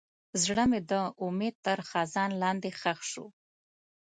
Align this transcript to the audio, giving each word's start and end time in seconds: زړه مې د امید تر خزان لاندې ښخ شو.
زړه 0.43 0.63
مې 0.71 0.79
د 0.89 0.93
امید 1.25 1.55
تر 1.65 1.77
خزان 1.89 2.31
لاندې 2.41 2.69
ښخ 2.79 2.99
شو. 3.11 3.25